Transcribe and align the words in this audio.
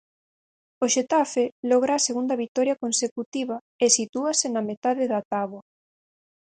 O 0.83 0.85
Xetafe 0.95 1.43
logra 1.69 1.91
a 1.95 2.05
segunda 2.07 2.39
vitoria 2.43 2.79
consecutiva 2.83 3.57
e 3.83 3.85
sitúase 3.97 4.47
na 4.51 4.61
metade 4.69 5.03
da 5.13 5.21
táboa. 5.31 5.63